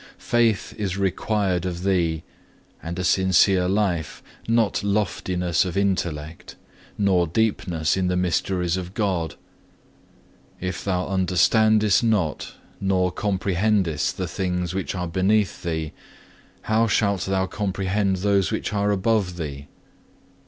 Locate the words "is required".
0.79-1.63